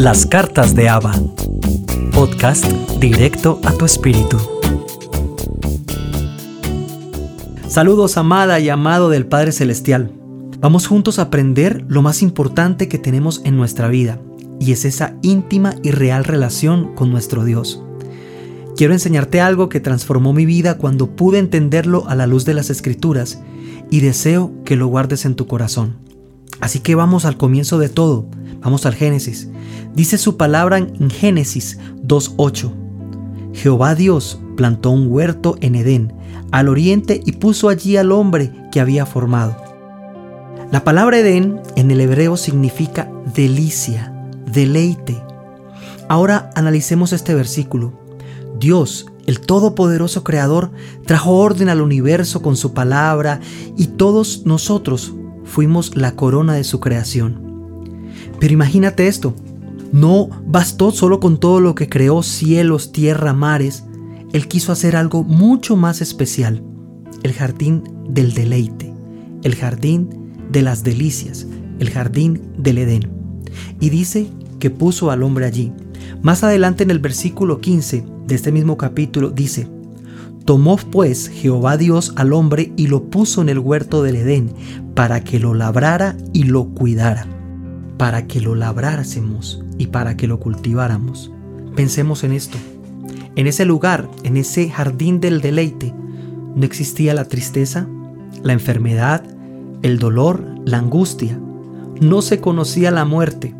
[0.00, 1.12] Las cartas de Ava.
[2.14, 2.64] Podcast
[3.00, 4.38] directo a tu espíritu.
[7.68, 10.10] Saludos amada y amado del Padre Celestial.
[10.58, 14.18] Vamos juntos a aprender lo más importante que tenemos en nuestra vida,
[14.58, 17.82] y es esa íntima y real relación con nuestro Dios.
[18.78, 22.70] Quiero enseñarte algo que transformó mi vida cuando pude entenderlo a la luz de las
[22.70, 23.42] escrituras
[23.90, 25.96] y deseo que lo guardes en tu corazón.
[26.60, 28.30] Así que vamos al comienzo de todo,
[28.60, 29.48] vamos al Génesis.
[29.94, 32.70] Dice su palabra en Génesis 2.8.
[33.52, 36.12] Jehová Dios plantó un huerto en Edén,
[36.52, 39.56] al oriente, y puso allí al hombre que había formado.
[40.70, 44.14] La palabra Edén en el hebreo significa delicia,
[44.52, 45.20] deleite.
[46.08, 47.92] Ahora analicemos este versículo.
[48.58, 50.70] Dios, el Todopoderoso Creador,
[51.06, 53.40] trajo orden al universo con su palabra
[53.76, 55.12] y todos nosotros
[55.44, 57.49] fuimos la corona de su creación.
[58.40, 59.36] Pero imagínate esto,
[59.92, 63.84] no bastó solo con todo lo que creó cielos, tierra, mares,
[64.32, 66.62] Él quiso hacer algo mucho más especial,
[67.22, 68.92] el jardín del deleite,
[69.42, 70.08] el jardín
[70.50, 71.46] de las delicias,
[71.78, 73.10] el jardín del Edén.
[73.80, 75.72] Y dice que puso al hombre allí.
[76.22, 79.68] Más adelante en el versículo 15 de este mismo capítulo dice,
[80.44, 84.52] Tomó pues Jehová Dios al hombre y lo puso en el huerto del Edén
[84.94, 87.26] para que lo labrara y lo cuidara,
[88.00, 91.30] para que lo labrásemos y para que lo cultiváramos.
[91.76, 92.56] Pensemos en esto.
[93.36, 95.92] En ese lugar, en ese jardín del deleite,
[96.56, 97.86] no existía la tristeza,
[98.42, 99.22] la enfermedad,
[99.82, 101.38] el dolor, la angustia.
[102.00, 103.54] No se conocía la muerte.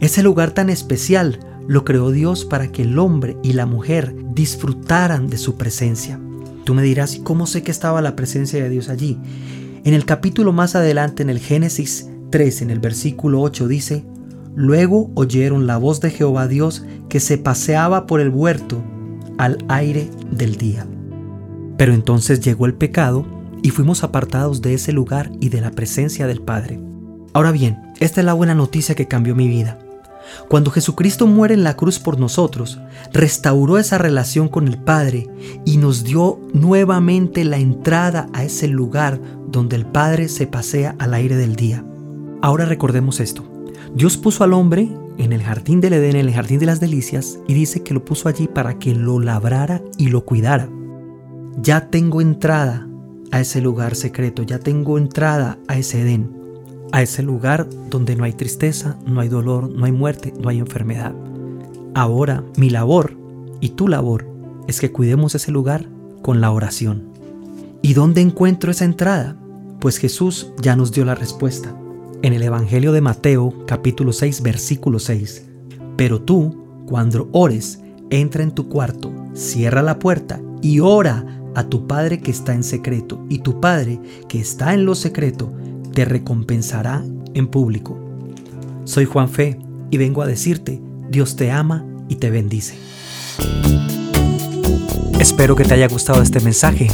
[0.00, 5.28] Ese lugar tan especial lo creó Dios para que el hombre y la mujer disfrutaran
[5.28, 6.18] de su presencia.
[6.64, 9.18] Tú me dirás, ¿y cómo sé que estaba la presencia de Dios allí?
[9.84, 14.04] En el capítulo más adelante, en el Génesis 3, en el versículo 8, dice,
[14.54, 18.82] Luego oyeron la voz de Jehová Dios que se paseaba por el huerto
[19.38, 20.86] al aire del día.
[21.76, 23.24] Pero entonces llegó el pecado
[23.62, 26.80] y fuimos apartados de ese lugar y de la presencia del Padre.
[27.32, 29.78] Ahora bien, esta es la buena noticia que cambió mi vida.
[30.48, 32.78] Cuando Jesucristo muere en la cruz por nosotros,
[33.12, 35.28] restauró esa relación con el Padre
[35.64, 41.14] y nos dio nuevamente la entrada a ese lugar donde el Padre se pasea al
[41.14, 41.84] aire del día.
[42.42, 43.44] Ahora recordemos esto.
[43.94, 47.38] Dios puso al hombre en el jardín del Edén, en el jardín de las delicias,
[47.46, 50.68] y dice que lo puso allí para que lo labrara y lo cuidara.
[51.60, 52.88] Ya tengo entrada
[53.32, 56.40] a ese lugar secreto, ya tengo entrada a ese Edén
[56.92, 60.58] a ese lugar donde no hay tristeza, no hay dolor, no hay muerte, no hay
[60.58, 61.14] enfermedad.
[61.94, 63.16] Ahora mi labor
[63.60, 64.26] y tu labor
[64.66, 65.86] es que cuidemos ese lugar
[66.22, 67.10] con la oración.
[67.82, 69.36] ¿Y dónde encuentro esa entrada?
[69.80, 71.74] Pues Jesús ya nos dio la respuesta.
[72.22, 75.46] En el Evangelio de Mateo capítulo 6 versículo 6.
[75.96, 81.86] Pero tú, cuando ores, entra en tu cuarto, cierra la puerta y ora a tu
[81.86, 83.24] Padre que está en secreto.
[83.30, 83.98] Y tu Padre
[84.28, 85.50] que está en lo secreto
[85.94, 87.98] te recompensará en público.
[88.84, 89.58] Soy Juan Fe
[89.90, 92.74] y vengo a decirte, Dios te ama y te bendice.
[95.18, 96.88] Espero que te haya gustado este mensaje.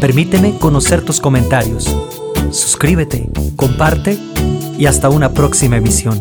[0.00, 1.96] Permíteme conocer tus comentarios.
[2.50, 4.18] Suscríbete, comparte
[4.82, 6.20] y hasta una próxima emisión.